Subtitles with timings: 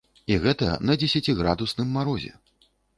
[0.35, 2.37] І гэта на дзесяціградусным марозе.